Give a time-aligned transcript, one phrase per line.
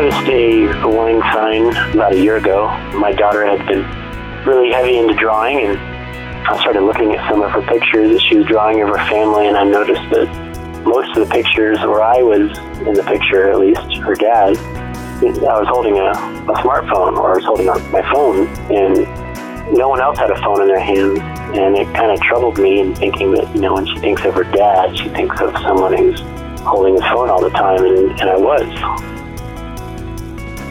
[0.00, 2.68] noticed a, warning sign about a year ago.
[2.98, 3.84] My daughter had been
[4.46, 8.36] really heavy into drawing, and I started looking at some of her pictures that she
[8.36, 12.22] was drawing of her family, and I noticed that most of the pictures where I
[12.22, 12.56] was
[12.88, 17.34] in the picture, at least her dad, I was holding a, a smartphone or I
[17.34, 21.18] was holding my phone, and no one else had a phone in their hands.
[21.58, 24.32] And it kind of troubled me in thinking that, you know, when she thinks of
[24.34, 26.20] her dad, she thinks of someone who's
[26.60, 29.19] holding his phone all the time, and, and I was.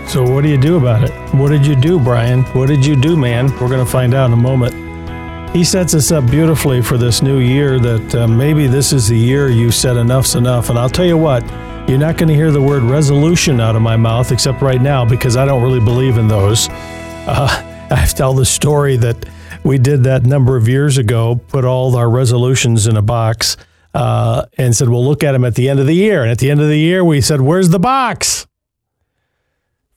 [0.09, 1.11] So, what do you do about it?
[1.35, 2.41] What did you do, Brian?
[2.55, 3.51] What did you do, man?
[3.59, 5.55] We're going to find out in a moment.
[5.55, 9.15] He sets us up beautifully for this new year that uh, maybe this is the
[9.15, 10.71] year you said enough's enough.
[10.71, 11.43] And I'll tell you what,
[11.87, 15.05] you're not going to hear the word resolution out of my mouth except right now
[15.05, 16.69] because I don't really believe in those.
[16.71, 19.27] Uh, I tell the story that
[19.63, 23.57] we did that number of years ago, put all our resolutions in a box,
[23.93, 26.23] uh, and said, we'll look at them at the end of the year.
[26.23, 28.47] And at the end of the year, we said, where's the box?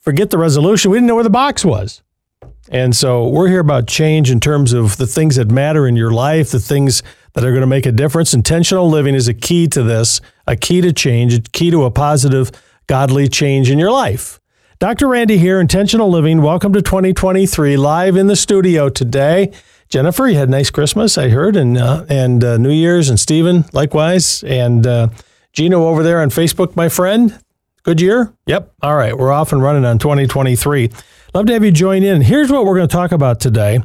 [0.03, 0.91] Forget the resolution.
[0.91, 2.03] We didn't know where the box was.
[2.69, 6.11] And so we're here about change in terms of the things that matter in your
[6.11, 8.34] life, the things that are going to make a difference.
[8.34, 11.91] Intentional living is a key to this, a key to change, a key to a
[11.92, 12.50] positive,
[12.89, 14.41] godly change in your life.
[14.81, 15.06] Dr.
[15.06, 16.42] Randy here, Intentional Living.
[16.42, 19.53] Welcome to 2023, live in the studio today.
[19.89, 23.20] Jennifer, you had a nice Christmas, I heard, and uh, and uh, New Year's, and
[23.20, 25.09] Stephen likewise, and uh,
[25.53, 27.39] Gino over there on Facebook, my friend.
[27.84, 28.33] Good year?
[28.47, 28.75] Yep.
[28.80, 30.91] All right, we're off and running on 2023.
[31.34, 32.22] Love to have you join in.
[32.22, 33.80] Here's what we're going to talk about today.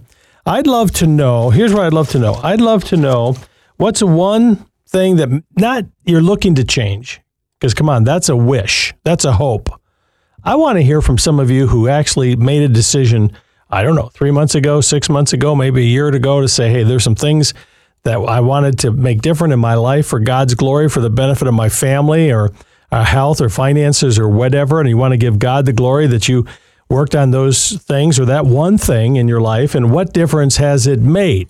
[0.45, 1.49] I'd love to know.
[1.49, 2.35] Here's what I'd love to know.
[2.35, 3.35] I'd love to know
[3.77, 7.21] what's one thing that not you're looking to change.
[7.59, 8.93] Because come on, that's a wish.
[9.03, 9.69] That's a hope.
[10.43, 13.31] I want to hear from some of you who actually made a decision,
[13.71, 16.69] I don't know, three months ago, six months ago, maybe a year ago to say,
[16.69, 17.55] hey, there's some things
[18.03, 21.47] that I wanted to make different in my life for God's glory, for the benefit
[21.47, 22.51] of my family or
[22.91, 24.80] uh, health or finances or whatever.
[24.80, 26.45] And you want to give God the glory that you
[26.89, 30.87] worked on those things or that one thing in your life and what difference has
[30.87, 31.49] it made?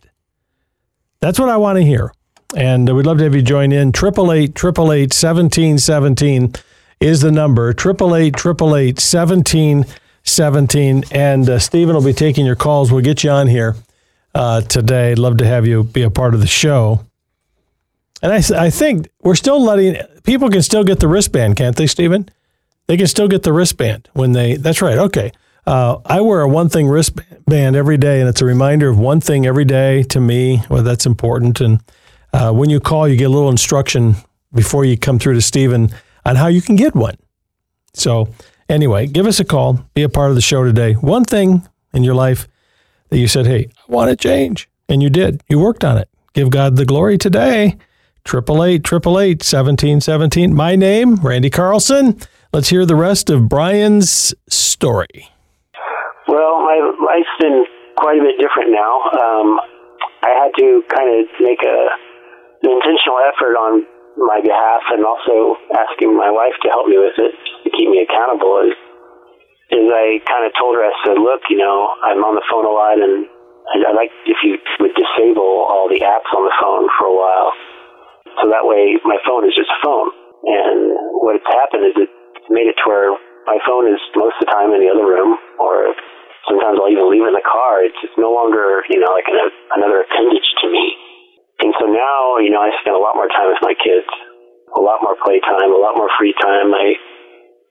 [1.20, 2.12] That's what I want to hear.
[2.56, 3.90] And we'd love to have you join in.
[3.90, 6.54] 888 888 1717
[7.00, 7.70] is the number.
[7.70, 11.04] 888 888 1717.
[11.12, 12.92] And uh, Stephen will be taking your calls.
[12.92, 13.76] We'll get you on here
[14.34, 15.16] uh, today.
[15.16, 17.06] Love to have you be a part of the show.
[18.22, 21.88] And I, I think we're still letting people can still get the wristband, can't they,
[21.88, 22.30] Stephen?
[22.88, 24.56] They can still get the wristband when they.
[24.56, 24.98] That's right.
[24.98, 25.32] Okay.
[25.66, 29.20] Uh, I wear a one thing wristband every day, and it's a reminder of one
[29.20, 30.64] thing every day to me.
[30.70, 31.60] Well, that's important.
[31.60, 31.82] And
[32.32, 34.16] uh, when you call, you get a little instruction
[34.54, 35.90] before you come through to Stephen
[36.26, 37.18] on how you can get one.
[37.94, 38.30] So,
[38.70, 39.86] anyway, give us a call.
[39.94, 40.94] Be a part of the show today.
[40.94, 42.48] One thing in your life
[43.10, 44.70] that you said, hey, I want to change.
[44.88, 45.44] And you did.
[45.50, 46.08] You worked on it.
[46.34, 47.76] Give God the glory today.
[48.28, 50.52] 888 888 1717.
[50.52, 52.20] My name, Randy Carlson.
[52.52, 55.32] Let's hear the rest of Brian's story.
[56.28, 57.64] Well, my life's been
[57.96, 59.00] quite a bit different now.
[59.16, 59.64] Um,
[60.28, 61.88] I had to kind of make a
[62.68, 63.88] an intentional effort on
[64.20, 67.32] my behalf, and also asking my wife to help me with it
[67.64, 68.60] to keep me accountable.
[68.68, 68.76] Is
[69.72, 72.68] is I kind of told her, I said, look, you know, I'm on the phone
[72.68, 73.24] a lot, and
[73.88, 77.52] I'd like if you would disable all the apps on the phone for a while,
[78.42, 80.10] so that way my phone is just a phone.
[80.46, 80.94] And
[81.26, 82.12] what's happened is it
[82.54, 83.12] made it to where
[83.50, 85.96] my phone is most of the time in the other room, or
[86.48, 87.84] sometimes I'll even leave it in the car.
[87.84, 89.40] It's just no longer, you know, like an,
[89.76, 90.86] another appendage to me.
[91.64, 94.06] And so now, you know, I spend a lot more time with my kids,
[94.78, 96.70] a lot more playtime, a lot more free time.
[96.72, 96.96] I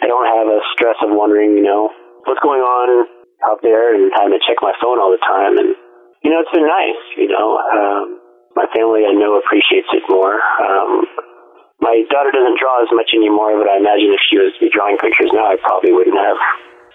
[0.02, 1.88] I don't have a stress of wondering, you know,
[2.28, 3.08] what's going on
[3.48, 5.56] out there and having to check my phone all the time.
[5.56, 5.72] And
[6.20, 7.00] you know, it's been nice.
[7.16, 8.20] You know, um,
[8.56, 10.40] my family I know appreciates it more.
[10.64, 11.04] Um,
[11.78, 14.70] my daughter doesn't draw as much anymore, but I imagine if she was to be
[14.72, 16.36] drawing pictures now, I probably wouldn't have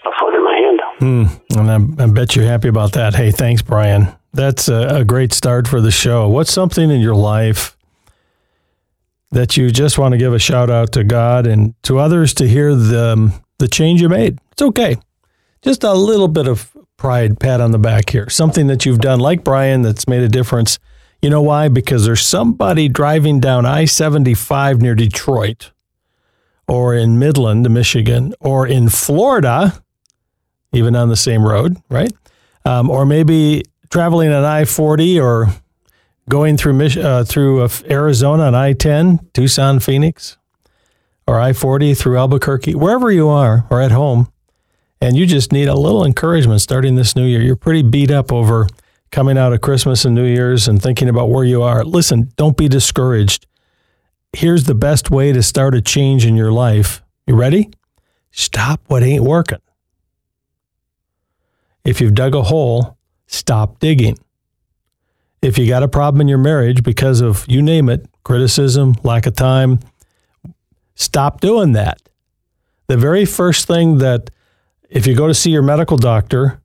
[0.05, 0.79] a phone in my hand.
[0.99, 3.13] Mm, and I, I, bet you're happy about that.
[3.13, 4.07] Hey, thanks, Brian.
[4.33, 6.27] That's a, a great start for the show.
[6.27, 7.77] What's something in your life
[9.29, 12.47] that you just want to give a shout out to God and to others to
[12.47, 14.39] hear the um, the change you made?
[14.53, 14.97] It's okay.
[15.61, 18.29] Just a little bit of pride, pat on the back here.
[18.29, 20.79] Something that you've done, like Brian, that's made a difference
[21.21, 21.67] you know why?
[21.67, 25.71] Because there's somebody driving down I 75 near Detroit
[26.67, 29.83] or in Midland, Michigan, or in Florida,
[30.71, 32.11] even on the same road, right?
[32.65, 35.47] Um, or maybe traveling on I 40 or
[36.29, 40.37] going through uh, through uh, Arizona on I 10, Tucson, Phoenix,
[41.27, 44.31] or I 40 through Albuquerque, wherever you are or at home,
[45.01, 47.41] and you just need a little encouragement starting this new year.
[47.41, 48.67] You're pretty beat up over
[49.11, 52.57] coming out of Christmas and New Year's and thinking about where you are, listen, don't
[52.57, 53.45] be discouraged.
[54.33, 57.03] Here's the best way to start a change in your life.
[57.27, 57.69] You ready?
[58.31, 59.59] stop what ain't working.
[61.83, 62.97] If you've dug a hole,
[63.27, 64.17] stop digging.
[65.41, 69.25] If you got a problem in your marriage because of, you name it, criticism, lack
[69.25, 69.79] of time,
[70.95, 72.01] stop doing that.
[72.87, 74.29] The very first thing that,
[74.89, 76.60] if you go to see your medical doctor,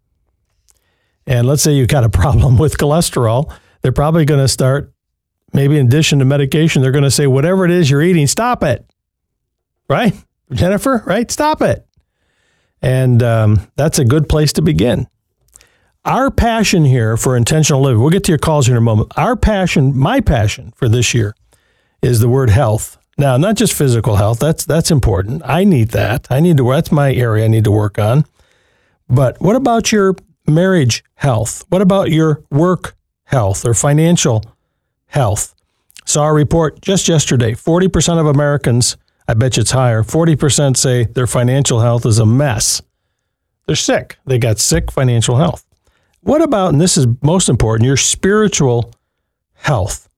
[1.26, 3.52] and let's say you've got a problem with cholesterol,
[3.82, 4.92] they're probably going to start,
[5.52, 8.62] maybe in addition to medication, they're going to say, whatever it is you're eating, stop
[8.62, 8.84] it.
[9.88, 10.14] Right?
[10.52, 11.30] Jennifer, right?
[11.30, 11.86] Stop it.
[12.82, 15.08] And um, that's a good place to begin.
[16.04, 19.12] Our passion here for intentional living, we'll get to your calls in a moment.
[19.16, 21.34] Our passion, my passion for this year
[22.00, 22.98] is the word health.
[23.18, 25.42] Now, not just physical health, that's that's important.
[25.44, 26.26] I need that.
[26.30, 28.24] I need to that's my area I need to work on.
[29.08, 30.14] But what about your
[30.46, 31.64] marriage health?
[31.68, 34.42] What about your work health or financial
[35.06, 35.54] health?
[36.04, 38.96] Saw a report just yesterday 40% of Americans
[39.28, 40.02] I bet you it's higher.
[40.02, 42.80] 40% say their financial health is a mess.
[43.66, 44.18] They're sick.
[44.24, 45.64] They got sick financial health.
[46.20, 48.92] What about, and this is most important, your spiritual
[49.54, 50.08] health?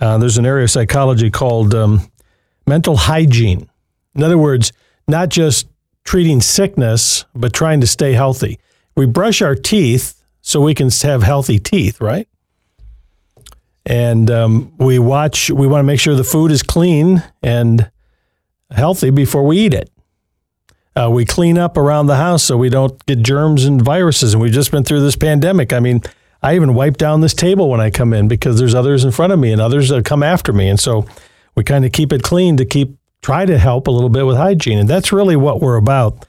[0.00, 2.10] Uh, there's an area of psychology called um,
[2.66, 3.68] mental hygiene.
[4.14, 4.72] In other words,
[5.06, 5.68] not just
[6.04, 8.58] treating sickness, but trying to stay healthy.
[9.00, 12.28] We brush our teeth so we can have healthy teeth, right?
[13.86, 17.90] And um, we watch, we want to make sure the food is clean and
[18.70, 19.90] healthy before we eat it.
[20.94, 24.34] Uh, we clean up around the house so we don't get germs and viruses.
[24.34, 25.72] And we've just been through this pandemic.
[25.72, 26.02] I mean,
[26.42, 29.32] I even wipe down this table when I come in because there's others in front
[29.32, 30.68] of me and others that come after me.
[30.68, 31.06] And so
[31.54, 34.36] we kind of keep it clean to keep try to help a little bit with
[34.36, 34.78] hygiene.
[34.78, 36.26] And that's really what we're about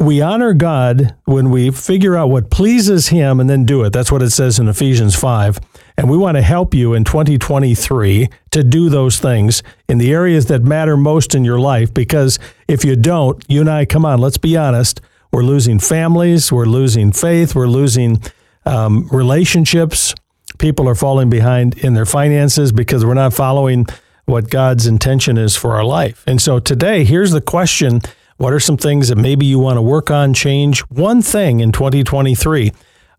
[0.00, 3.92] we honor God when we figure out what pleases Him and then do it.
[3.92, 5.58] That's what it says in Ephesians 5.
[5.96, 10.46] And we want to help you in 2023 to do those things in the areas
[10.46, 11.92] that matter most in your life.
[11.92, 12.38] Because
[12.68, 15.00] if you don't, you and I, come on, let's be honest,
[15.32, 18.22] we're losing families, we're losing faith, we're losing
[18.66, 20.14] um, relationships.
[20.58, 23.86] People are falling behind in their finances because we're not following
[24.26, 26.22] what God's intention is for our life.
[26.26, 28.00] And so today, here's the question
[28.42, 30.80] what are some things that maybe you want to work on, change?
[30.88, 32.72] One thing in 2023.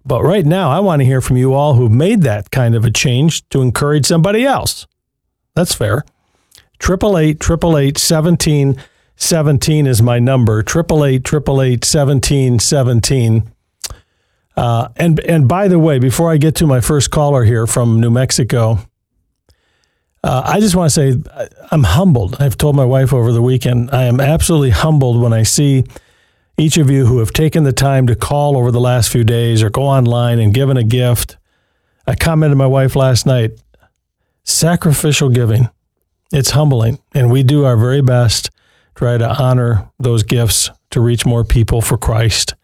[0.06, 2.84] But right now, I want to hear from you all who've made that kind of
[2.84, 4.86] a change to encourage somebody else.
[5.56, 6.04] That's fair.
[6.82, 8.76] 888 888 17
[9.16, 10.60] 17 is my number.
[10.60, 13.52] 888 888 17 17.
[14.58, 18.02] Uh, and and by the way, before I get to my first caller here from
[18.02, 18.80] New Mexico,
[20.24, 22.38] uh, I just want to say I'm humbled.
[22.40, 25.84] I've told my wife over the weekend, I am absolutely humbled when I see
[26.58, 29.62] each of you who have taken the time to call over the last few days
[29.62, 31.38] or go online and given a gift.
[32.08, 33.52] I commented to my wife last night
[34.44, 35.70] sacrificial giving.
[36.32, 38.52] It's humbling, and we do our very best to
[38.96, 42.56] try to honor those gifts to reach more people for Christ.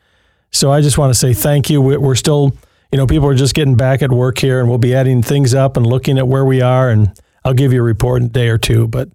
[0.51, 1.81] So I just want to say thank you.
[1.81, 2.56] We're still,
[2.91, 5.53] you know, people are just getting back at work here, and we'll be adding things
[5.53, 7.11] up and looking at where we are and
[7.44, 8.88] I'll give you a report in a day or two.
[8.88, 9.09] But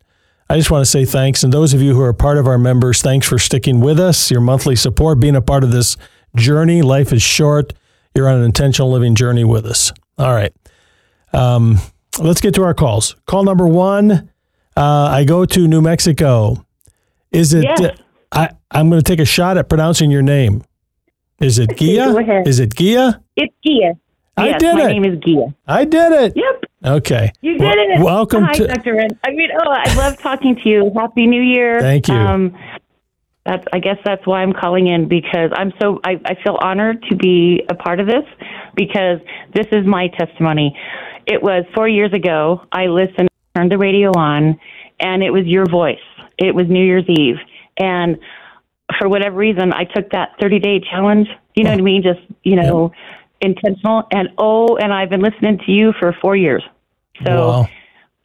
[0.49, 1.43] I just want to say thanks.
[1.43, 4.31] And those of you who are part of our members, thanks for sticking with us,
[4.31, 5.97] your monthly support, being a part of this
[6.37, 6.83] journey.
[6.83, 7.73] Life is short.
[8.15, 9.93] You're on an intentional living journey with us.
[10.19, 10.53] All right.
[11.33, 11.79] Um,
[12.19, 13.17] let's get to our calls.
[13.27, 14.31] Call number one.
[14.77, 16.65] Uh, I go to New Mexico.
[17.33, 17.65] Is it?
[17.65, 17.81] Yes.
[17.81, 17.95] Uh,
[18.33, 20.65] I, I'm going to take a shot at pronouncing your name.
[21.41, 22.43] Is it Gia?
[22.47, 23.21] Is it Gia?
[23.37, 23.95] It's Gia.
[24.37, 24.85] I yes, did my it.
[24.85, 25.55] My name is Gia.
[25.67, 26.33] I did it.
[26.37, 26.65] Yep.
[26.85, 27.33] Okay.
[27.41, 28.01] You did it.
[28.01, 28.95] Welcome Hi, to Dr.
[28.95, 29.19] Ren.
[29.25, 30.91] I mean, oh, I love talking to you.
[30.95, 31.81] Happy New Year.
[31.81, 32.15] Thank you.
[32.15, 32.57] Um,
[33.47, 37.03] that's, I guess that's why I'm calling in because I'm so, I, I feel honored
[37.11, 38.25] to be a part of this
[38.75, 39.21] because
[39.55, 40.77] this is my testimony.
[41.27, 42.63] It was four years ago.
[42.73, 44.59] I listened, turned the radio on,
[45.01, 45.99] and it was your voice.
[46.39, 47.37] It was New Year's Eve.
[47.79, 48.19] And
[48.99, 51.29] for whatever reason, I took that 30 day challenge.
[51.55, 52.03] You know what I mean?
[52.03, 52.93] Just, you know,
[53.41, 54.05] intentional.
[54.11, 56.63] And oh, and I've been listening to you for four years.
[57.27, 57.69] So oh, Wow.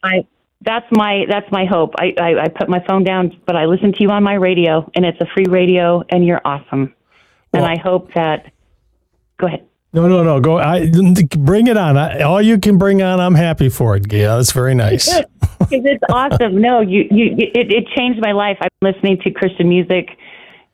[0.03, 0.25] I
[0.61, 1.93] that's my that's my hope.
[1.97, 4.89] I, I I put my phone down, but I listen to you on my radio,
[4.95, 6.93] and it's a free radio, and you're awesome.
[7.53, 8.51] And I hope that.
[9.39, 9.65] Go ahead.
[9.91, 10.39] No, no, no.
[10.39, 10.59] Go.
[10.59, 10.91] I
[11.37, 11.97] bring it on.
[11.97, 14.11] I, all you can bring on, I'm happy for it.
[14.11, 15.13] Yeah, that's very nice.
[15.71, 16.61] It's awesome.
[16.61, 18.57] No, you you it, it changed my life.
[18.61, 20.17] I'm listening to Christian music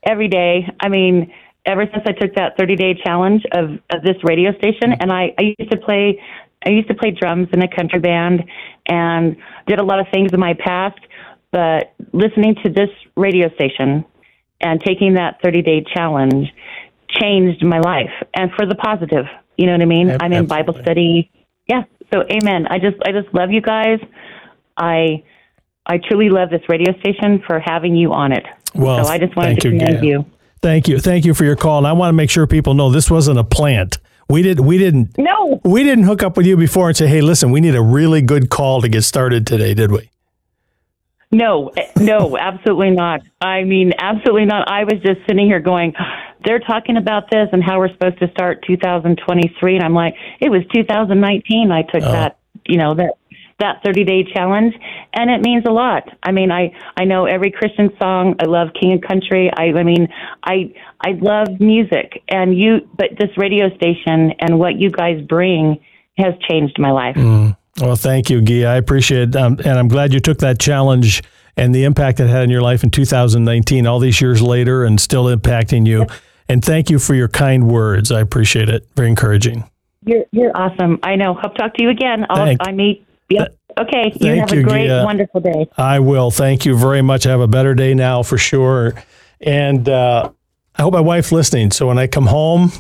[0.08, 0.70] every day.
[0.80, 1.34] I mean,
[1.66, 5.02] ever since I took that 30 day challenge of, of this radio station, mm-hmm.
[5.02, 6.22] and I, I used to play
[6.66, 8.44] I used to play drums in a country band
[8.88, 9.36] and
[9.68, 10.98] did a lot of things in my past,
[11.52, 14.04] but listening to this radio station
[14.62, 16.48] and taking that 30 day challenge
[17.10, 19.26] changed my life and for the positive.
[19.58, 20.10] You know what I mean?
[20.10, 21.32] Ab- I'm in Bible study.
[21.68, 21.84] Yeah.
[22.14, 22.68] So amen.
[22.68, 24.00] I just I just love you guys.
[24.76, 25.24] I
[25.86, 28.46] I truly love this radio station for having you on it.
[28.74, 30.06] Well, so I just wanted thank to commend Gia.
[30.06, 30.26] you.
[30.66, 30.98] Thank you.
[30.98, 31.78] Thank you for your call.
[31.78, 34.00] And I want to make sure people know this wasn't a plant.
[34.28, 37.22] We did we didn't No, we didn't hook up with you before and say, "Hey,
[37.22, 40.10] listen, we need a really good call to get started today," did we?
[41.32, 43.22] no, eh, no, absolutely not.
[43.42, 44.68] I mean, absolutely not.
[44.68, 45.94] I was just sitting here going,
[46.44, 50.50] they're talking about this and how we're supposed to start 2023, and I'm like, it
[50.50, 51.72] was 2019.
[51.72, 53.18] I took that, you know, that
[53.60, 54.74] that 30 day challenge,
[55.14, 56.04] and it means a lot.
[56.24, 58.36] I mean, I I know every Christian song.
[58.40, 59.50] I love King of Country.
[59.56, 60.08] I I mean,
[60.44, 65.80] I I love music, and you, but this radio station and what you guys bring
[66.18, 67.16] has changed my life.
[67.82, 68.62] Well, thank you, Guy.
[68.62, 69.36] I appreciate it.
[69.36, 71.22] Um, and I'm glad you took that challenge
[71.58, 75.00] and the impact it had in your life in 2019, all these years later, and
[75.00, 76.08] still impacting you.
[76.48, 78.12] And thank you for your kind words.
[78.12, 78.88] I appreciate it.
[78.96, 79.70] Very encouraging.
[80.06, 81.00] You're you're awesome.
[81.04, 81.34] I know.
[81.34, 82.26] Hope to talk to you again.
[82.30, 83.05] I'll I meet.
[83.30, 83.58] Yep.
[83.78, 84.06] Okay.
[84.14, 85.04] You thank have you, a great, Gia.
[85.04, 85.68] wonderful day.
[85.78, 86.32] I will.
[86.32, 87.26] Thank you very much.
[87.26, 88.94] I Have a better day now for sure.
[89.42, 90.30] And uh,
[90.76, 91.72] I hope my wife's listening.
[91.72, 92.72] So when I come home,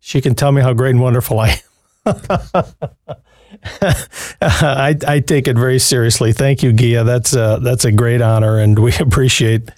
[0.00, 1.60] she can tell me how great and wonderful I
[2.06, 2.14] am.
[4.40, 6.32] I, I take it very seriously.
[6.32, 7.04] Thank you, Gia.
[7.04, 9.70] That's a, that's a great honor, and we appreciate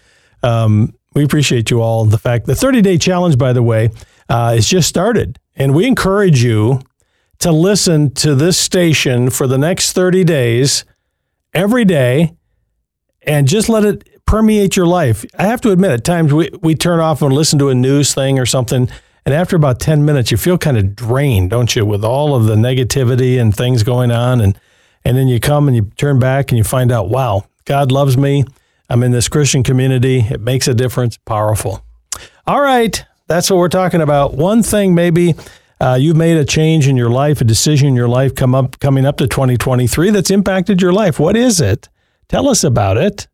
[0.42, 2.04] um, we appreciate you all.
[2.04, 3.90] The fact the 30 day challenge, by the way,
[4.28, 6.80] uh, is just started, and we encourage you
[7.38, 10.84] to listen to this station for the next 30 days
[11.52, 12.34] every day
[13.22, 15.24] and just let it permeate your life.
[15.38, 18.14] I have to admit, at times we, we turn off and listen to a news
[18.14, 18.88] thing or something,
[19.26, 22.44] and after about 10 minutes, you feel kind of drained, don't you, with all of
[22.44, 24.40] the negativity and things going on.
[24.40, 24.58] And,
[25.04, 28.16] and then you come and you turn back and you find out, wow, God loves
[28.16, 28.44] me.
[28.88, 30.20] I'm in this Christian community.
[30.20, 31.16] It makes a difference.
[31.16, 31.84] Powerful.
[32.46, 33.04] All right.
[33.26, 34.34] That's what we're talking about.
[34.34, 35.34] One thing maybe
[35.80, 38.78] uh, you've made a change in your life, a decision in your life come up
[38.78, 41.20] coming up to 2023 that's impacted your life.
[41.20, 41.88] What is it?
[42.28, 43.28] Tell us about it.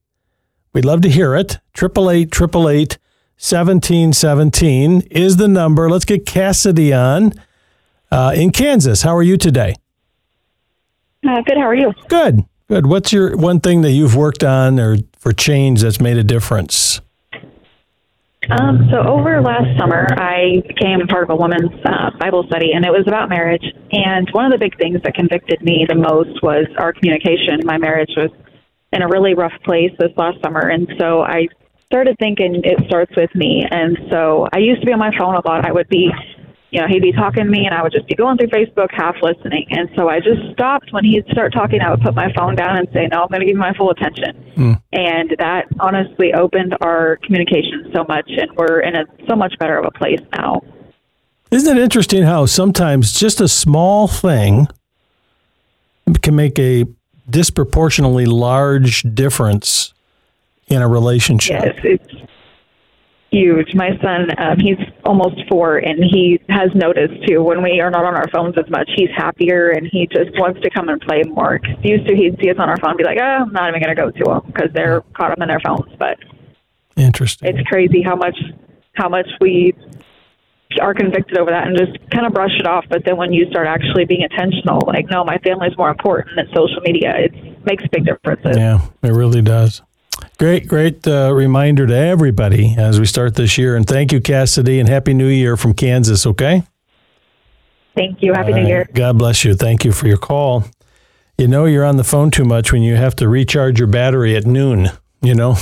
[0.73, 1.59] We'd love to hear it.
[1.75, 2.99] Triple eight triple eight
[3.37, 5.91] seventeen seventeen is the number.
[5.91, 7.33] Let's get Cassidy on
[8.11, 9.03] uh, in Kansas.
[9.03, 9.77] How are you today?
[11.27, 11.57] Uh, good.
[11.59, 11.93] How are you?
[12.09, 12.45] Good.
[12.69, 12.87] Good.
[12.87, 17.01] What's your one thing that you've worked on or for change that's made a difference?
[18.53, 22.85] Um, so over last summer, I became part of a women's uh, Bible study, and
[22.85, 23.65] it was about marriage.
[23.93, 27.61] And one of the big things that convicted me the most was our communication.
[27.65, 28.31] My marriage was
[28.93, 31.49] in a really rough place this last summer, and so I
[31.87, 33.65] started thinking it starts with me.
[33.71, 35.65] And so I used to be on my phone a lot.
[35.65, 36.11] I would be,
[36.73, 38.89] you know, he'd be talking to me, and I would just be going through Facebook,
[38.91, 39.67] half listening.
[39.71, 41.83] And so I just stopped when he'd start talking.
[41.83, 43.75] I would put my phone down and say, "No, I'm going to give you my
[43.75, 44.73] full attention." Hmm.
[44.91, 49.77] And that honestly opened our communication so much, and we're in a so much better
[49.77, 50.63] of a place now.
[51.51, 54.67] Isn't it interesting how sometimes just a small thing
[56.23, 56.87] can make a
[57.29, 59.93] disproportionately large difference
[60.69, 61.63] in a relationship?
[61.63, 62.23] Yes, it's
[63.33, 63.75] huge.
[63.75, 68.05] My son, um, he's almost four, and he has noticed too when we are not
[68.05, 68.89] on our phones as much.
[68.95, 71.59] He's happier, and he just wants to come and play more.
[71.59, 73.69] 'Cause used to, he'd see us on our phone, and be like, "Oh, I'm not
[73.69, 76.19] even going to go to them because they're caught up in their phones." But
[76.97, 77.49] Interesting.
[77.57, 78.39] it's crazy how much
[78.95, 79.75] how much we
[80.81, 82.85] are convicted over that and just kind of brush it off.
[82.91, 86.47] But then when you start actually being intentional, like, no, my family's more important than
[86.55, 87.33] social media, it
[87.65, 88.57] makes big differences.
[88.57, 89.83] Yeah, it really does.
[90.43, 93.77] Great, great uh, reminder to everybody as we start this year.
[93.77, 96.65] And thank you, Cassidy, and Happy New Year from Kansas, okay?
[97.95, 98.33] Thank you.
[98.33, 98.67] Happy All New.
[98.67, 98.89] Year.
[98.93, 99.55] God bless you.
[99.55, 100.65] Thank you for your call.
[101.39, 104.35] You know, you're on the phone too much when you have to recharge your battery
[104.35, 104.89] at noon,
[105.21, 105.59] you know?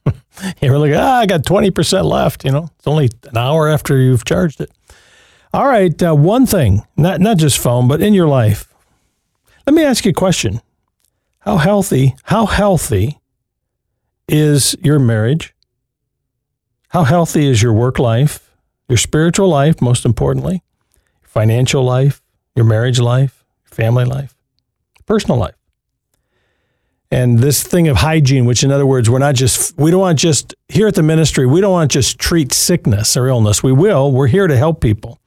[0.60, 2.68] you're like, ah, I got 20% left, you know?
[2.76, 4.70] It's only an hour after you've charged it.
[5.54, 8.70] All right, uh, one thing, not, not just phone, but in your life.
[9.66, 10.60] Let me ask you a question.
[11.38, 13.19] How healthy, how healthy
[14.30, 15.54] is your marriage?
[16.88, 18.56] How healthy is your work life,
[18.88, 20.62] your spiritual life, most importantly?
[21.30, 22.20] financial life,
[22.56, 24.34] your marriage life, family life,
[25.06, 25.54] personal life.
[27.12, 30.18] And this thing of hygiene, which in other words, we're not just, we don't want
[30.18, 33.62] just, here at the ministry, we don't want to just treat sickness or illness.
[33.62, 35.18] We will, we're here to help people.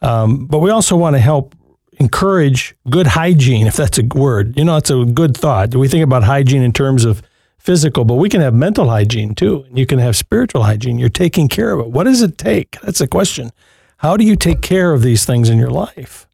[0.00, 1.56] Um, but we also want to help
[1.98, 4.56] encourage good hygiene, if that's a word.
[4.56, 5.70] You know, it's a good thought.
[5.70, 7.20] Do We think about hygiene in terms of
[7.66, 9.64] physical, but we can have mental hygiene too.
[9.68, 10.98] And you can have spiritual hygiene.
[10.98, 11.88] You're taking care of it.
[11.90, 12.80] What does it take?
[12.80, 13.50] That's the question.
[13.98, 16.28] How do you take care of these things in your life?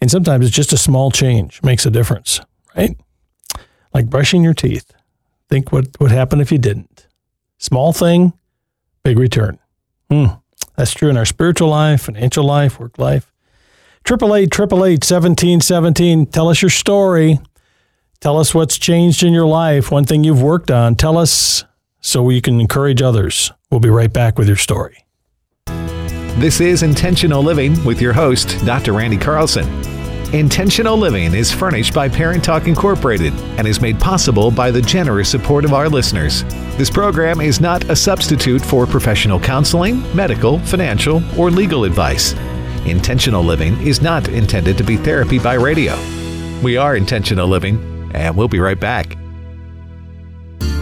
[0.00, 2.40] And sometimes it's just a small change makes a difference,
[2.76, 2.96] right?
[3.92, 4.92] Like brushing your teeth.
[5.48, 7.08] Think what would happen if you didn't.
[7.58, 8.32] Small thing,
[9.02, 9.58] big return.
[10.10, 10.26] Hmm.
[10.76, 13.32] That's true in our spiritual life, financial life, work life.
[14.04, 16.26] Triple eight, triple eight, seventeen, seventeen.
[16.26, 17.38] Tell us your story.
[18.22, 19.90] Tell us what's changed in your life.
[19.90, 20.94] One thing you've worked on.
[20.94, 21.64] Tell us
[22.00, 23.50] so you can encourage others.
[23.68, 25.04] We'll be right back with your story.
[25.66, 28.92] This is Intentional Living with your host, Dr.
[28.92, 29.66] Randy Carlson.
[30.32, 35.28] Intentional Living is furnished by Parent Talk Incorporated and is made possible by the generous
[35.28, 36.44] support of our listeners.
[36.78, 42.34] This program is not a substitute for professional counseling, medical, financial, or legal advice.
[42.86, 45.98] Intentional Living is not intended to be therapy by radio.
[46.62, 49.16] We are Intentional Living, and we'll be right back.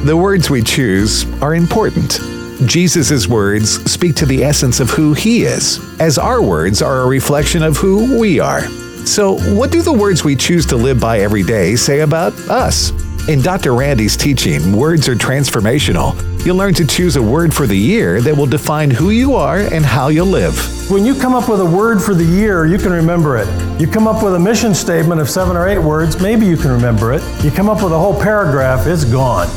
[0.04, 2.20] The words we choose are important.
[2.66, 7.06] Jesus' words speak to the essence of who he is, as our words are a
[7.06, 8.62] reflection of who we are.
[9.06, 12.92] So, what do the words we choose to live by every day say about us?
[13.28, 13.74] In Dr.
[13.74, 16.14] Randy's teaching, Words Are Transformational,
[16.44, 19.58] you'll learn to choose a word for the year that will define who you are
[19.58, 20.54] and how you'll live.
[20.90, 23.48] When you come up with a word for the year, you can remember it.
[23.80, 26.70] You come up with a mission statement of seven or eight words, maybe you can
[26.70, 27.22] remember it.
[27.44, 29.48] You come up with a whole paragraph, it's gone.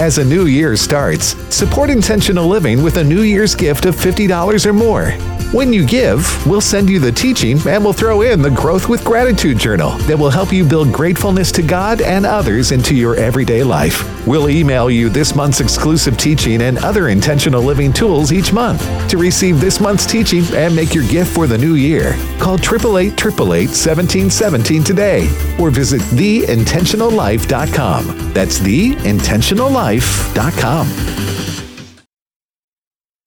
[0.00, 4.66] As a new year starts, support intentional living with a New Year's gift of $50
[4.66, 5.39] or more.
[5.52, 9.04] When you give, we'll send you the teaching and we'll throw in the Growth with
[9.04, 13.64] Gratitude Journal that will help you build gratefulness to God and others into your everyday
[13.64, 14.24] life.
[14.28, 18.80] We'll email you this month's exclusive teaching and other intentional living tools each month.
[19.10, 23.10] To receive this month's teaching and make your gift for the new year, call 888
[23.10, 25.28] 1717 today
[25.58, 28.32] or visit theintentionallife.com.
[28.32, 31.39] That's theintentionallife.com.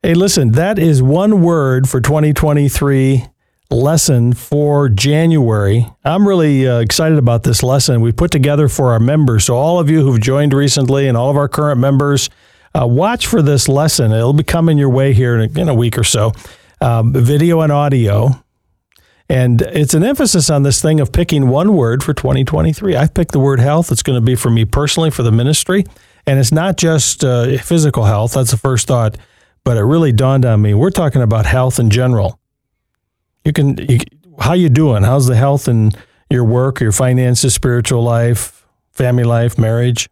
[0.05, 3.25] Hey, listen, that is one word for 2023
[3.72, 5.88] lesson for January.
[6.03, 9.45] I'm really uh, excited about this lesson we put together for our members.
[9.45, 12.29] So, all of you who've joined recently and all of our current members,
[12.77, 14.12] uh, watch for this lesson.
[14.12, 16.33] It'll be coming your way here in a, in a week or so.
[16.81, 18.43] Um, video and audio.
[19.29, 22.98] And it's an emphasis on this thing of picking one word for 2023.
[22.98, 23.89] I've picked the word health.
[23.89, 25.86] It's going to be for me personally, for the ministry.
[26.27, 28.33] And it's not just uh, physical health.
[28.33, 29.17] That's the first thought
[29.63, 30.73] but it really dawned on me.
[30.73, 32.39] We're talking about health in general.
[33.45, 33.99] You can, you,
[34.39, 35.04] how you doing?
[35.04, 35.91] How's the health in
[36.30, 40.10] your work, your finances, spiritual life, family life, marriage?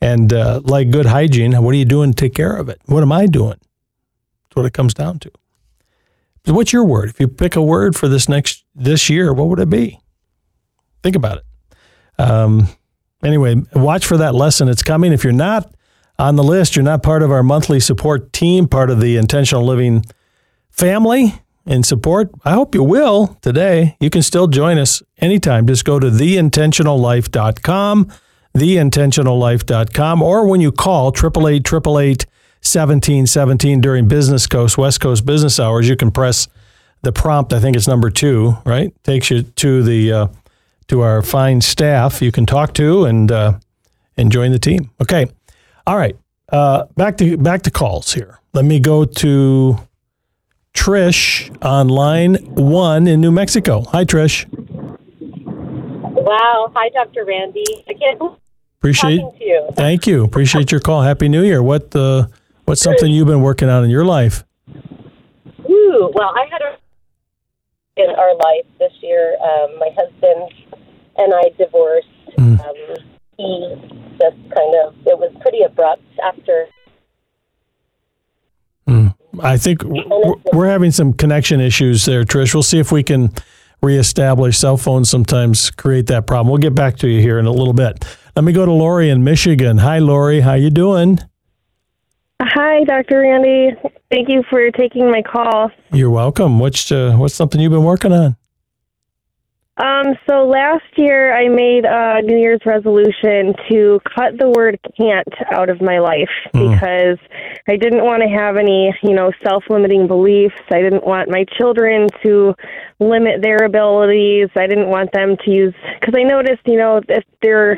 [0.00, 2.80] And uh, like good hygiene, what are you doing to take care of it?
[2.86, 3.58] What am I doing?
[3.58, 5.30] That's what it comes down to.
[6.46, 7.08] So what's your word?
[7.08, 9.98] If you pick a word for this next this year, what would it be?
[11.02, 11.44] Think about it.
[12.18, 12.68] Um,
[13.22, 14.68] anyway, watch for that lesson.
[14.68, 15.12] It's coming.
[15.12, 15.74] If you're not
[16.18, 16.76] on the list.
[16.76, 20.04] You're not part of our monthly support team, part of the intentional living
[20.70, 21.34] family
[21.66, 22.30] and support.
[22.44, 23.96] I hope you will today.
[24.00, 25.66] You can still join us anytime.
[25.66, 28.12] Just go to theintentionallife.com,
[28.54, 32.26] theintentionallife.com, or when you call 888 888
[32.64, 36.48] 1717 during Business Coast, West Coast business hours, you can press
[37.02, 37.52] the prompt.
[37.52, 38.90] I think it's number two, right?
[39.04, 40.26] Takes you to the uh,
[40.88, 43.58] to our fine staff you can talk to and uh,
[44.16, 44.90] and join the team.
[45.00, 45.26] Okay.
[45.86, 46.16] All right.
[46.48, 48.38] Uh, back to back to calls here.
[48.52, 49.78] Let me go to
[50.74, 53.82] Trish on line one in New Mexico.
[53.92, 54.46] Hi, Trish.
[56.24, 56.72] Wow.
[56.74, 57.24] Hi, Dr.
[57.24, 57.84] Randy.
[57.88, 58.38] I can't
[58.78, 59.68] appreciate you.
[59.74, 60.24] Thank you.
[60.24, 61.02] Appreciate your call.
[61.02, 61.62] Happy New Year.
[61.62, 62.28] What uh,
[62.64, 64.44] what's something you've been working on in your life?
[65.68, 66.76] Ooh, well, I had a
[67.96, 69.36] in our life this year.
[69.40, 70.50] Um, my husband
[71.16, 72.08] and I divorced.
[72.38, 72.60] Mm.
[72.60, 72.96] Um,
[73.36, 76.66] he just kind of it was pretty abrupt after.
[78.88, 79.14] Mm.
[79.40, 82.54] I think we're having some connection issues there, Trish.
[82.54, 83.30] We'll see if we can
[83.82, 85.10] reestablish cell phones.
[85.10, 86.48] Sometimes create that problem.
[86.48, 88.04] We'll get back to you here in a little bit.
[88.36, 89.78] Let me go to Lori in Michigan.
[89.78, 90.40] Hi, Lori.
[90.40, 91.20] How you doing?
[92.42, 93.20] Hi, Dr.
[93.20, 93.70] Randy.
[94.10, 95.70] Thank you for taking my call.
[95.92, 96.58] You're welcome.
[96.58, 98.36] What's uh, what's something you've been working on?
[99.76, 105.26] Um, so last year I made a New Year's resolution to cut the word can't
[105.50, 106.70] out of my life mm.
[106.70, 107.18] because
[107.66, 110.54] I didn't want to have any, you know, self-limiting beliefs.
[110.70, 112.54] I didn't want my children to
[113.00, 114.48] limit their abilities.
[114.54, 117.76] I didn't want them to use cuz I noticed, you know, if they're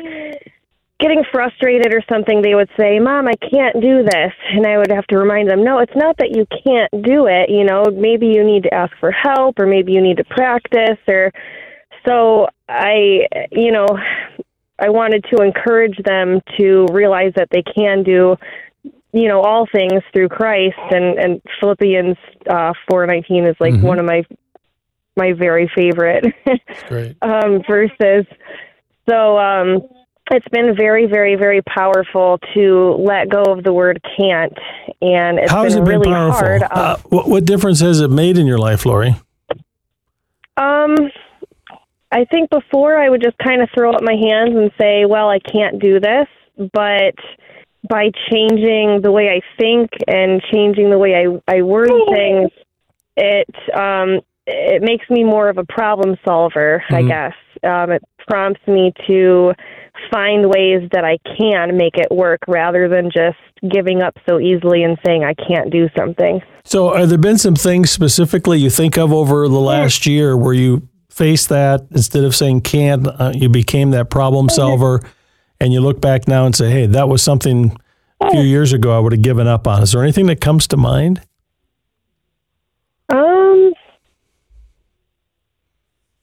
[0.99, 4.33] getting frustrated or something, they would say, Mom, I can't do this.
[4.51, 7.49] And I would have to remind them, No, it's not that you can't do it.
[7.49, 10.99] You know, maybe you need to ask for help or maybe you need to practice
[11.07, 11.31] or
[12.07, 13.87] so I, you know,
[14.79, 18.37] I wanted to encourage them to realize that they can do,
[19.11, 20.77] you know, all things through Christ.
[20.91, 22.17] And and Philippians
[22.49, 23.85] uh, four nineteen is like mm-hmm.
[23.85, 24.23] one of my
[25.15, 26.25] my very favorite
[27.21, 28.25] um, verses.
[29.09, 29.81] So um,
[30.31, 34.53] it's been very, very, very powerful to let go of the word can't,
[35.01, 36.39] and it's How been, it been really powerful?
[36.39, 36.63] hard.
[36.63, 39.15] Uh, what, what difference has it made in your life, Lori?
[40.57, 40.95] Um,
[42.11, 45.29] I think before I would just kind of throw up my hands and say, well,
[45.29, 46.27] I can't do this.
[46.73, 47.15] But
[47.89, 52.49] by changing the way I think and changing the way I, I word things,
[53.15, 57.07] it um, it makes me more of a problem solver, I Mhm.
[57.07, 57.33] guess.
[57.63, 59.53] Um, it prompts me to
[60.11, 63.37] find ways that I can make it work rather than just
[63.69, 66.41] giving up so easily and saying I can't do something.
[66.63, 70.53] So, have there been some things specifically you think of over the last year where
[70.53, 75.01] you faced that instead of saying can't, uh, you became that problem solver,
[75.59, 77.75] and you look back now and say, "Hey, that was something
[78.21, 80.67] a few years ago I would have given up on." Is there anything that comes
[80.67, 81.21] to mind?
[83.09, 83.73] Um,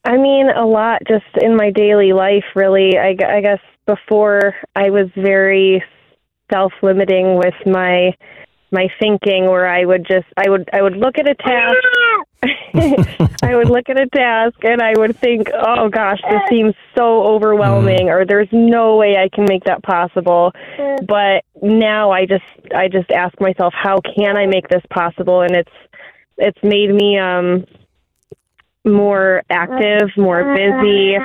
[0.05, 2.97] I mean, a lot just in my daily life, really.
[2.97, 5.83] I, I guess before I was very
[6.51, 8.15] self-limiting with my
[8.71, 11.75] my thinking, where I would just I would I would look at a task.
[12.43, 17.23] I would look at a task and I would think, "Oh gosh, this seems so
[17.23, 20.51] overwhelming," or "There's no way I can make that possible."
[21.07, 22.43] But now I just
[22.75, 25.71] I just ask myself, "How can I make this possible?" And it's
[26.37, 27.65] it's made me um
[28.83, 31.15] more active, more busy,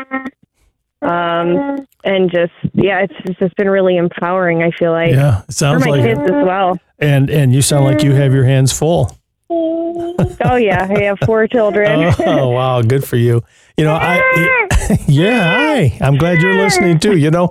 [1.02, 4.62] um, and just yeah, it's, it's just been really empowering.
[4.62, 6.78] I feel like Yeah, it for sounds my like kids as well.
[6.98, 9.16] And and you sound like you have your hands full.
[10.42, 12.12] Oh yeah, I have four children.
[12.18, 13.42] Oh wow, good for you.
[13.76, 14.16] You know, I
[15.06, 15.98] yeah, hi.
[16.00, 17.16] I'm glad you're listening too.
[17.16, 17.48] You know,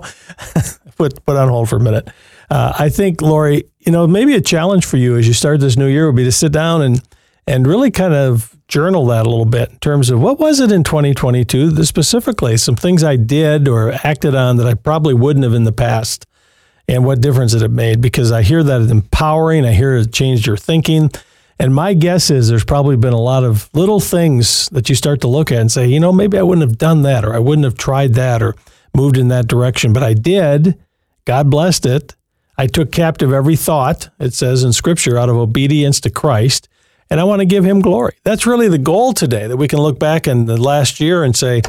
[0.96, 2.08] put put on hold for a minute.
[2.50, 5.76] Uh, I think Lori, you know, maybe a challenge for you as you start this
[5.76, 7.00] new year would be to sit down and
[7.46, 10.70] and really kind of journal that a little bit in terms of what was it
[10.70, 15.54] in 2022 specifically some things I did or acted on that I probably wouldn't have
[15.54, 16.26] in the past
[16.86, 19.64] and what difference it made because I hear that it's empowering.
[19.64, 21.10] I hear it changed your thinking.
[21.60, 25.20] And my guess is there's probably been a lot of little things that you start
[25.20, 27.38] to look at and say, you know, maybe I wouldn't have done that or I
[27.38, 28.54] wouldn't have tried that or
[28.96, 30.78] moved in that direction, but I did.
[31.26, 32.16] God blessed it.
[32.56, 36.66] I took captive every thought, it says in scripture, out of obedience to Christ.
[37.10, 38.14] And I want to give him glory.
[38.24, 41.36] That's really the goal today that we can look back in the last year and
[41.36, 41.60] say,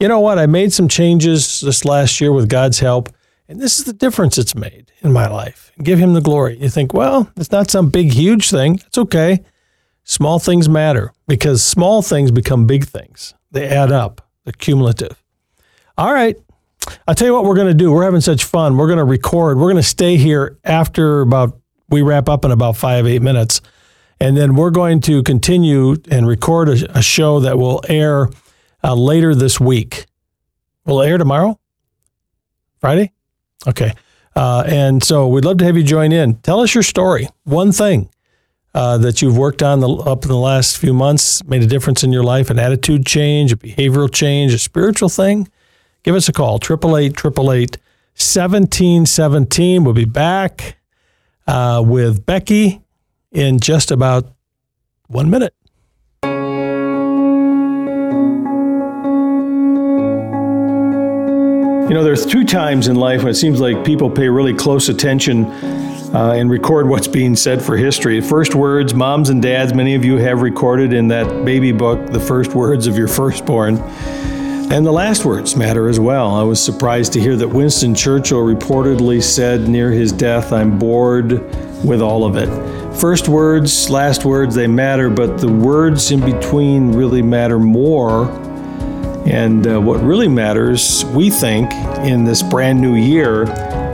[0.00, 0.38] you know what?
[0.38, 3.10] I made some changes this last year with God's help.
[3.48, 5.70] And this is the difference it's made in my life.
[5.82, 6.58] Give him the glory.
[6.58, 8.80] You think, well, it's not some big, huge thing.
[8.86, 9.44] It's okay.
[10.04, 13.34] Small things matter because small things become big things.
[13.50, 15.22] They add up, they're cumulative.
[15.96, 16.36] All right.
[17.06, 17.92] I'll tell you what we're going to do.
[17.92, 18.76] We're having such fun.
[18.76, 19.58] We're going to record.
[19.58, 23.60] We're going to stay here after about, we wrap up in about five, eight minutes.
[24.20, 28.28] And then we're going to continue and record a, a show that will air
[28.82, 30.06] uh, later this week.
[30.84, 31.58] Will air tomorrow?
[32.80, 33.12] Friday?
[33.66, 33.92] Okay.
[34.36, 36.34] Uh, and so we'd love to have you join in.
[36.36, 37.28] Tell us your story.
[37.44, 38.10] One thing
[38.74, 42.02] uh, that you've worked on the, up in the last few months made a difference
[42.02, 45.48] in your life, an attitude change, a behavioral change, a spiritual thing.
[46.02, 47.76] Give us a call, 888 888
[48.16, 49.84] 1717.
[49.84, 50.76] We'll be back
[51.46, 52.82] uh, with Becky
[53.32, 54.32] in just about
[55.06, 55.54] one minute.
[61.84, 64.88] You know, there's two times in life when it seems like people pay really close
[64.88, 65.44] attention
[66.14, 68.22] uh, and record what's being said for history.
[68.22, 72.18] First words, moms and dads, many of you have recorded in that baby book the
[72.18, 73.76] first words of your firstborn.
[74.72, 76.34] And the last words matter as well.
[76.34, 81.32] I was surprised to hear that Winston Churchill reportedly said near his death, I'm bored
[81.84, 82.48] with all of it.
[82.98, 88.24] First words, last words, they matter, but the words in between really matter more.
[89.26, 91.72] And uh, what really matters, we think,
[92.04, 93.44] in this brand new year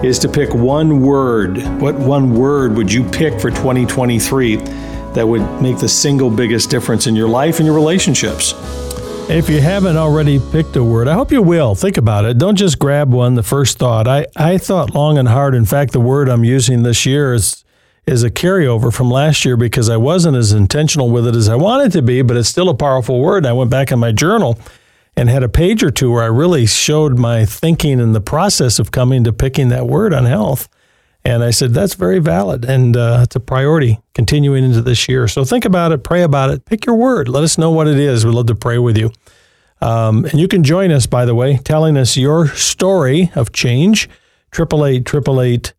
[0.05, 1.59] is to pick one word.
[1.81, 7.07] What one word would you pick for 2023 that would make the single biggest difference
[7.07, 8.55] in your life and your relationships?
[9.29, 11.77] If you haven't already picked a word, I hope you will.
[11.77, 12.37] Think about it.
[12.37, 14.09] Don't just grab one, the first thought.
[14.09, 15.55] I, I thought long and hard.
[15.55, 17.65] In fact, the word I'm using this year is
[18.07, 21.55] is a carryover from last year because I wasn't as intentional with it as I
[21.55, 23.47] wanted to be, but it's still a powerful word.
[23.47, 24.59] I went back in my journal
[25.17, 28.79] and had a page or two where I really showed my thinking and the process
[28.79, 30.69] of coming to picking that word on health.
[31.25, 32.65] And I said, that's very valid.
[32.65, 35.29] And uh, it's a priority continuing into this year.
[35.29, 37.29] So think about it, pray about it, pick your word.
[37.29, 38.25] Let us know what it is.
[38.25, 39.13] We'd love to pray with you.
[39.83, 44.09] Um, and you can join us, by the way, telling us your story of change.
[44.55, 45.75] 888 888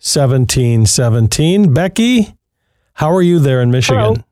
[0.00, 1.74] 1717.
[1.74, 2.34] Becky,
[2.94, 4.24] how are you there in Michigan?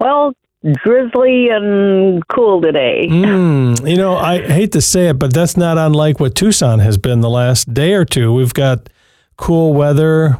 [0.00, 0.34] Well,
[0.82, 3.06] drizzly and cool today.
[3.08, 6.98] Mm, you know, I hate to say it, but that's not unlike what Tucson has
[6.98, 8.32] been the last day or two.
[8.32, 8.88] We've got
[9.36, 10.38] cool weather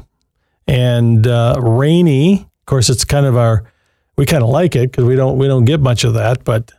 [0.67, 2.41] and uh, rainy.
[2.43, 3.65] Of course, it's kind of our
[4.17, 6.73] we kind of like it because we don't we don't get much of that, but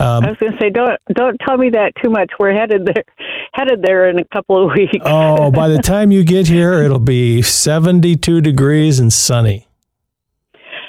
[0.00, 2.32] Um, I was going to say, don't don't tell me that too much.
[2.38, 3.04] We're headed there,
[3.52, 4.96] headed there in a couple of weeks.
[5.04, 9.68] oh, by the time you get here, it'll be seventy-two degrees and sunny.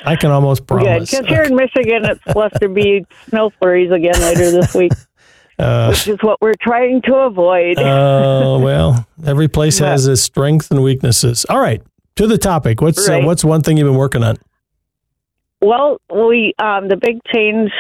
[0.06, 1.10] I can almost promise.
[1.10, 4.92] Good, because here in Michigan, it's supposed to be snow flurries again later this week.
[5.58, 7.80] Uh, which is what we're trying to avoid.
[7.80, 11.46] Oh uh, well, every place has its strengths and weaknesses.
[11.50, 11.82] All right,
[12.18, 12.82] to the topic.
[12.82, 13.24] What's uh, right.
[13.24, 14.36] uh, what's one thing you've been working on?
[15.62, 17.72] Well, we um, the big change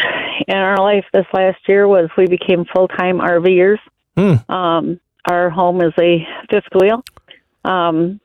[0.47, 3.79] in our life this last year was we became full time RVers.
[4.15, 4.49] Mm.
[4.49, 7.03] Um, our home is a fifth wheel,
[7.65, 8.21] um,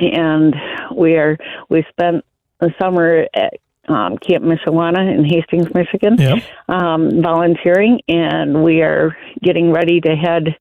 [0.00, 0.54] and
[0.96, 2.24] we are we spent
[2.64, 3.54] the summer at
[3.88, 6.42] um, Camp Michawana in Hastings, Michigan, yep.
[6.68, 10.56] um, volunteering, and we are getting ready to head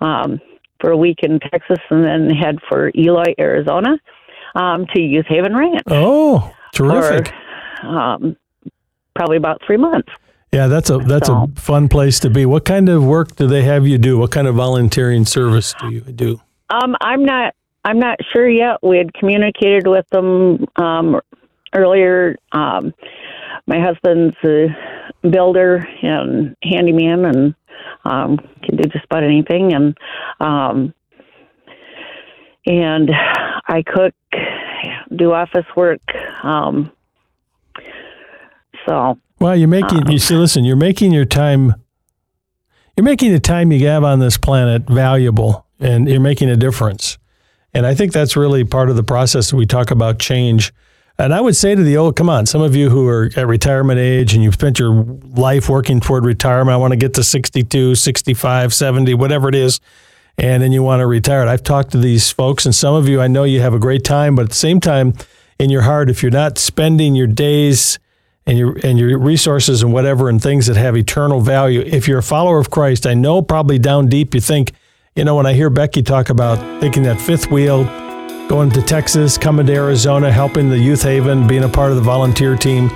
[0.00, 0.40] um,
[0.80, 3.98] for a week in Texas and then head for Eloy, Arizona,
[4.54, 5.82] um, to Youth Haven Ranch.
[5.86, 7.32] Oh, terrific!
[7.80, 8.36] For, um,
[9.14, 10.08] probably about three months.
[10.52, 12.46] Yeah, that's a that's so, a fun place to be.
[12.46, 14.18] What kind of work do they have you do?
[14.18, 16.40] What kind of volunteering service do you do?
[16.70, 18.82] Um, I'm not I'm not sure yet.
[18.82, 21.20] We had communicated with them um,
[21.74, 22.36] earlier.
[22.52, 22.94] Um,
[23.66, 24.68] my husband's a
[25.28, 27.54] builder and handyman and
[28.04, 29.72] um, can do just about anything.
[29.72, 29.96] And
[30.40, 30.94] um,
[32.66, 33.10] and
[33.68, 34.14] I cook,
[35.14, 36.00] do office work.
[36.42, 36.90] Um,
[38.86, 40.34] so well, you're making um, you see.
[40.34, 41.74] Listen, you're making your time.
[42.96, 47.18] You're making the time you have on this planet valuable, and you're making a difference.
[47.74, 49.50] And I think that's really part of the process.
[49.50, 50.72] that We talk about change
[51.18, 53.46] and I would say to the old, come on, some of you who are at
[53.46, 54.90] retirement age and you've spent your
[55.34, 59.80] life working toward retirement, I want to get to 62, 65, 70, whatever it is,
[60.36, 61.46] and then you want to retire.
[61.46, 64.04] I've talked to these folks, and some of you, I know you have a great
[64.04, 65.14] time, but at the same time,
[65.58, 67.98] in your heart, if you're not spending your days
[68.44, 72.18] and your and your resources and whatever and things that have eternal value, if you're
[72.18, 74.72] a follower of Christ, I know probably down deep you think,
[75.14, 77.84] you know, when I hear Becky talk about thinking that fifth wheel
[78.48, 82.02] going to Texas, coming to Arizona, helping the Youth Haven, being a part of the
[82.02, 82.86] volunteer team.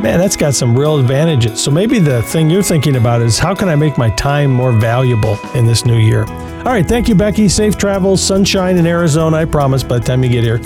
[0.00, 1.62] Man, that's got some real advantages.
[1.62, 4.72] So maybe the thing you're thinking about is how can I make my time more
[4.72, 6.24] valuable in this new year?
[6.24, 7.48] All right, thank you, Becky.
[7.48, 10.60] Safe travels, sunshine in Arizona, I promise, by the time you get here.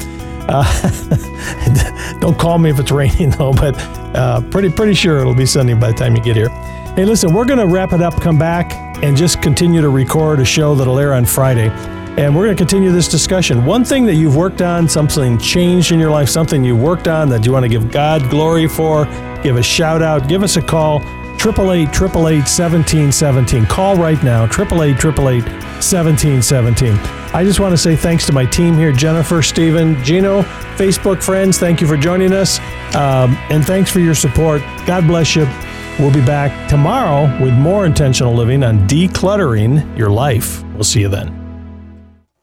[0.48, 3.74] Uh, don't call me if it's raining though, but
[4.16, 6.48] uh, pretty pretty sure it'll be sunny by the time you get here.
[6.96, 10.40] Hey, listen, we're going to wrap it up, come back, and just continue to record
[10.40, 11.68] a show that'll air on Friday.
[12.18, 13.64] And we're going to continue this discussion.
[13.64, 17.28] One thing that you've worked on, something changed in your life, something you worked on
[17.30, 19.06] that you want to give God glory for,
[19.42, 21.00] give a shout out, give us a call.
[21.44, 23.66] 888 1717.
[23.66, 26.92] Call right now, 888 1717.
[27.34, 30.42] I just want to say thanks to my team here Jennifer, Stephen, Gino,
[30.76, 31.58] Facebook friends.
[31.58, 32.60] Thank you for joining us.
[32.94, 34.60] Um, and thanks for your support.
[34.86, 35.48] God bless you.
[35.98, 40.62] We'll be back tomorrow with more intentional living on decluttering your life.
[40.74, 41.41] We'll see you then.